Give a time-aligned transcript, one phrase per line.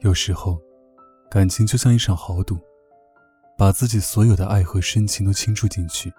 [0.00, 0.60] 有时候，
[1.28, 2.56] 感情就像一场豪赌，
[3.56, 6.12] 把自己所有的爱和深情都倾注进去。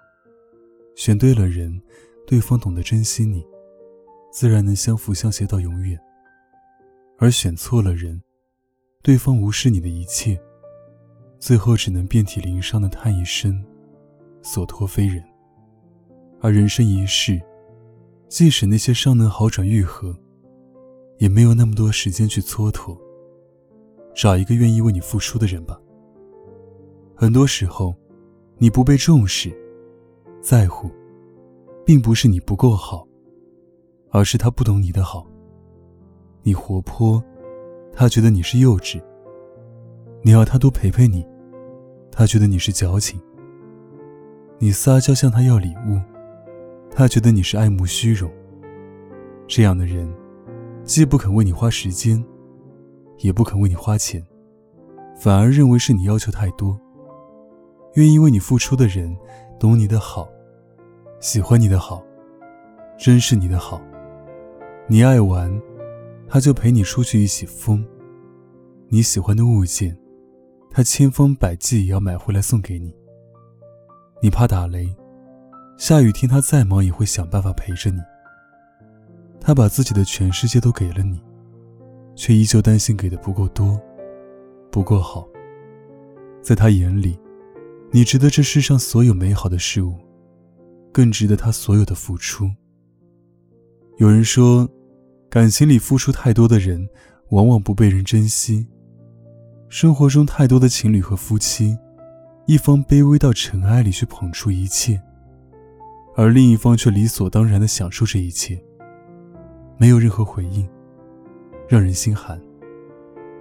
[0.96, 1.80] 选对了人，
[2.26, 3.42] 对方懂得珍惜你，
[4.30, 5.98] 自然能相扶相携到永远；
[7.18, 8.22] 而选错了人，
[9.02, 10.38] 对方无视你的一切。
[11.38, 13.64] 最后只能遍体鳞伤的叹一声
[14.42, 15.24] ：“所托非人。”
[16.42, 17.40] 而人生一世，
[18.28, 20.14] 即使那些伤能好转愈合，
[21.20, 22.96] 也没有那么多时间去蹉跎。
[24.14, 25.78] 找一个愿意为你付出的人吧。
[27.14, 27.94] 很多时候，
[28.56, 29.54] 你不被重视、
[30.40, 30.90] 在乎，
[31.84, 33.06] 并不是你不够好，
[34.10, 35.26] 而是他不懂你的好。
[36.42, 37.22] 你活泼，
[37.92, 38.98] 他觉得你是幼稚；
[40.22, 41.24] 你要他多陪陪你。
[42.10, 43.20] 他觉得你是矫情，
[44.58, 46.00] 你撒娇向他要礼物，
[46.90, 48.30] 他觉得你是爱慕虚荣。
[49.46, 50.10] 这样的人，
[50.90, 52.20] 既不肯为你花时间，
[53.18, 54.20] 也不肯为你花钱，
[55.16, 56.76] 反而认为是你要求太多。
[57.94, 59.16] 愿意为你付出的人，
[59.56, 60.28] 懂你的好，
[61.20, 62.02] 喜欢你的好，
[62.98, 63.80] 珍视你的好。
[64.88, 65.62] 你爱玩，
[66.26, 67.86] 他就陪你出去一起疯。
[68.88, 69.96] 你喜欢的物件。
[70.72, 72.92] 他千方百计也要买回来送给你。
[74.20, 74.92] 你怕打雷，
[75.78, 78.00] 下雨天他再忙也会想办法陪着你。
[79.40, 81.20] 他把自己的全世界都给了你，
[82.14, 83.80] 却依旧担心给的不够多，
[84.70, 85.26] 不够好。
[86.42, 87.18] 在他眼里，
[87.90, 89.94] 你值得这世上所有美好的事物，
[90.92, 92.50] 更值得他所有的付出。
[93.96, 94.68] 有人说，
[95.28, 96.88] 感情里付出太多的人，
[97.30, 98.66] 往往不被人珍惜。
[99.68, 101.76] 生活中太多的情侣和夫妻，
[102.46, 105.00] 一方卑微到尘埃里去捧出一切，
[106.16, 108.60] 而另一方却理所当然的享受这一切，
[109.80, 110.68] 没有任何回应，
[111.66, 112.38] 让人心寒。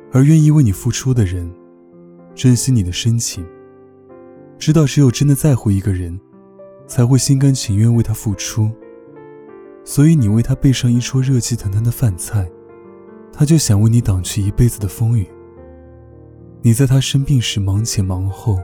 [0.09, 1.53] 而愿意为你付出的人，
[2.33, 3.45] 珍惜你的深情，
[4.57, 6.17] 知道只有真的在乎一个人，
[6.87, 8.71] 才会心甘情愿为他付出。
[9.83, 12.49] 所以你为他备上一桌热气腾腾的饭菜，
[13.33, 15.27] 他就想为你挡去一辈子的风雨。
[16.61, 18.57] 你在他生病时忙前忙后，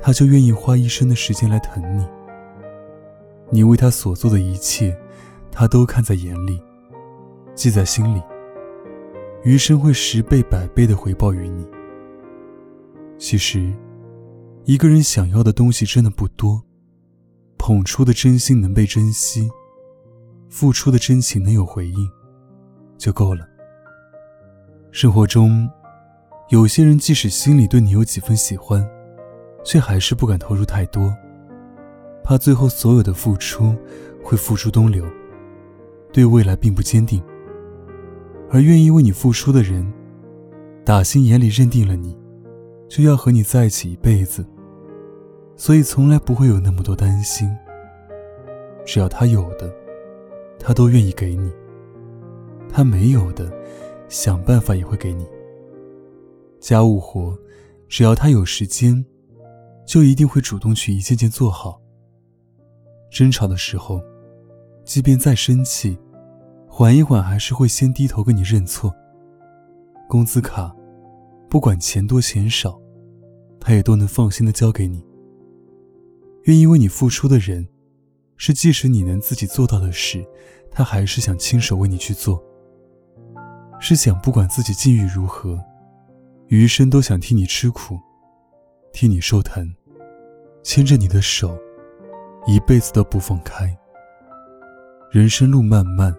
[0.00, 2.06] 他就愿意花一生的时间来疼你。
[3.50, 4.96] 你为他所做的一切，
[5.50, 6.62] 他都看在眼里，
[7.56, 8.22] 记在心里，
[9.42, 11.66] 余生会十倍百倍的回报于你。
[13.16, 13.72] 其实，
[14.64, 16.62] 一个人想要的东西真的不多，
[17.56, 19.50] 捧出的真心能被珍惜，
[20.50, 22.08] 付出的真情能有回应，
[22.98, 23.48] 就够了。
[24.92, 25.68] 生活中。
[26.50, 28.88] 有些人即使心里对你有几分喜欢，
[29.64, 31.12] 却还是不敢投入太多，
[32.22, 33.74] 怕最后所有的付出
[34.22, 35.04] 会付诸东流，
[36.12, 37.20] 对未来并不坚定。
[38.50, 39.92] 而愿意为你付出的人，
[40.84, 42.16] 打心眼里认定了你，
[42.88, 44.46] 就要和你在一起一辈子，
[45.56, 47.48] 所以从来不会有那么多担心。
[48.84, 49.74] 只要他有的，
[50.60, 51.50] 他都愿意给你；
[52.68, 53.52] 他没有的，
[54.08, 55.26] 想办法也会给你。
[56.60, 57.36] 家务活，
[57.88, 59.04] 只要他有时间，
[59.84, 61.80] 就一定会主动去一件件做好。
[63.10, 64.00] 争吵的时候，
[64.84, 65.98] 即便再生气，
[66.78, 68.94] 缓一缓还是会先低头跟你认错。
[70.06, 70.76] 工资卡，
[71.48, 72.78] 不管钱多钱少，
[73.58, 75.02] 他也都能放心的交给你。
[76.42, 77.66] 愿意为你付出的人，
[78.36, 80.22] 是即使你能自己做到的事，
[80.70, 82.44] 他还是想亲手为你去做。
[83.80, 85.58] 是想不管自己境遇如何。
[86.48, 87.98] 余生都想替你吃苦，
[88.92, 89.74] 替你受疼，
[90.62, 91.58] 牵着你的手，
[92.46, 93.74] 一辈子都不放开。
[95.10, 96.14] 人生路漫漫，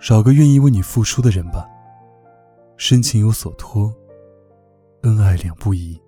[0.00, 1.68] 找个愿意为你付出的人吧，
[2.78, 3.94] 深情有所托，
[5.02, 6.00] 恩爱两不疑。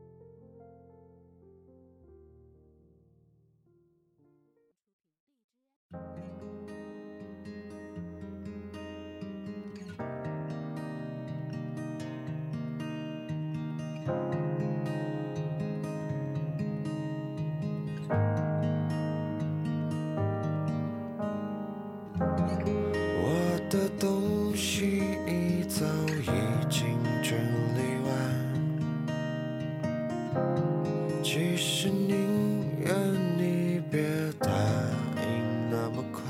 [23.70, 25.86] 的东西你早
[26.22, 26.26] 已
[26.68, 27.38] 经整
[27.76, 28.10] 理完，
[31.22, 32.92] 其实宁愿
[33.38, 34.02] 你别
[34.40, 34.50] 答
[35.22, 36.20] 应那么快。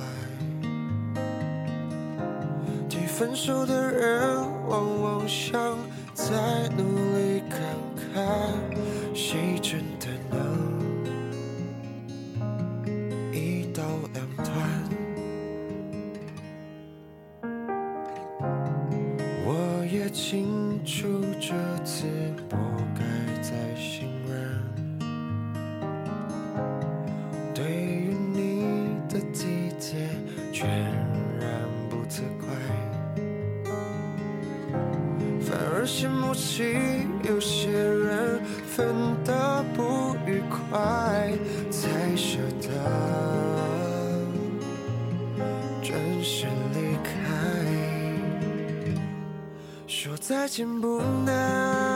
[2.91, 4.37] 提分手的人
[4.69, 5.79] 往往想
[6.13, 6.35] 再
[6.77, 6.85] 努
[7.17, 7.59] 力看
[8.13, 8.53] 看，
[9.15, 10.70] 谁真的能。
[36.41, 36.65] 起
[37.29, 41.31] 有些人分得不愉快，
[41.71, 42.69] 才舍得
[45.83, 45.93] 转
[46.23, 47.11] 身离开。
[49.87, 51.90] 说再见不难，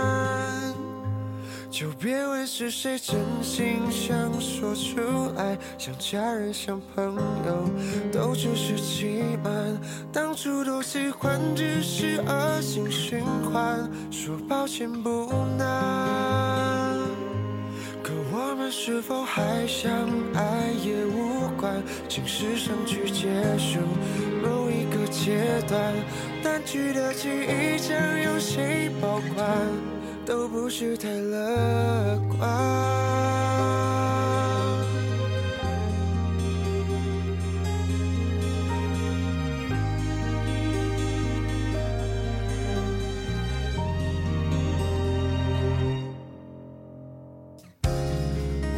[1.77, 5.01] 就别问是谁真心想说出
[5.35, 7.69] 来，像家人像朋友，
[8.13, 9.77] 都只是欺瞒。
[10.13, 13.91] 当初多喜欢，只是恶性循环。
[14.09, 16.97] 说抱歉不难，
[18.05, 19.91] 可我们是否还相
[20.33, 23.29] 爱也无关，请时尚去结
[23.59, 23.81] 束
[24.41, 25.93] 某一个阶段。
[26.41, 29.49] 淡去的记忆将由谁保管，
[30.27, 32.41] 都不是太乐观。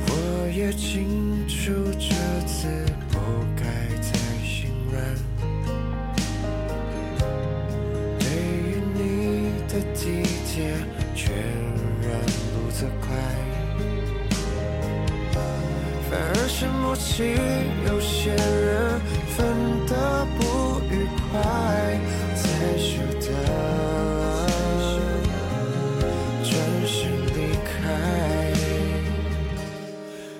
[0.09, 1.26] 我也经
[11.17, 11.33] 贴，全
[12.03, 12.21] 然
[12.53, 13.09] 不责怪，
[16.11, 17.25] 反而羡慕起
[17.87, 19.01] 有些人
[19.35, 19.37] 分
[19.87, 20.41] 得不
[20.93, 21.41] 愉快，
[22.37, 22.45] 才
[22.77, 23.27] 舍得
[26.45, 26.53] 转
[26.87, 26.95] 身
[27.35, 27.75] 离开。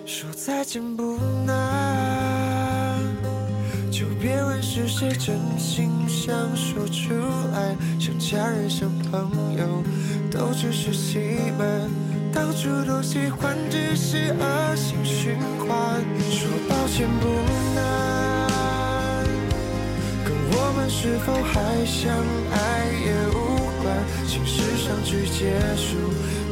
[0.05, 1.55] 说再见不难。
[3.91, 7.15] 就别问是谁真心想说出
[7.55, 9.83] 来，像家人像朋友，
[10.31, 11.91] 都只是欺瞒。
[12.33, 16.05] 当初都喜欢，只是恶性循环。
[16.31, 17.29] 说抱歉不
[17.75, 17.81] 难，
[20.25, 21.55] 可我们是否还
[21.87, 22.13] 相
[22.53, 22.55] 爱
[23.05, 23.37] 也无
[23.83, 23.85] 关。
[24.27, 25.97] 请时尚去结束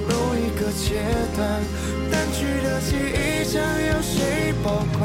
[0.09, 1.05] 某一个阶
[1.37, 1.63] 段，
[2.11, 5.03] 淡去的记忆将由谁保管？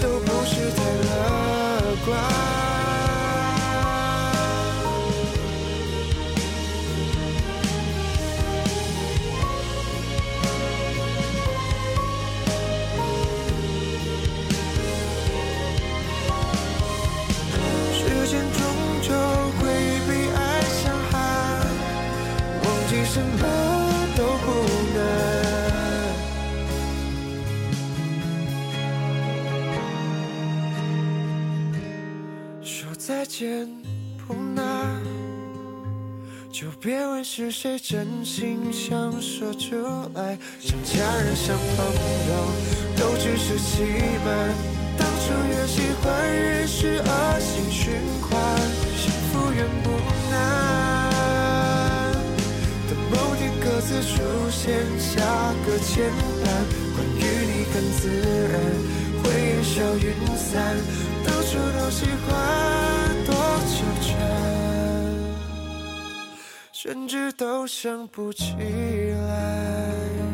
[0.00, 2.39] 都不是太乐观。
[33.40, 33.66] 见
[34.28, 35.00] 不难，
[36.52, 39.76] 就别问是谁真心想说出
[40.12, 41.86] 来，像家人像朋
[42.28, 42.32] 友，
[42.98, 43.82] 都只是欺
[44.26, 44.52] 瞒。
[44.98, 48.38] 当初越喜欢越是恶性循环，
[48.94, 49.88] 幸福远不
[50.30, 52.12] 难。
[52.90, 54.20] 等某天各自出
[54.50, 55.24] 现，下
[55.64, 56.12] 个牵
[56.44, 56.44] 绊，
[56.94, 58.06] 关于你很自
[58.52, 58.60] 然，
[59.24, 60.76] 会烟消云散。
[66.90, 70.29] 甚至都想不起来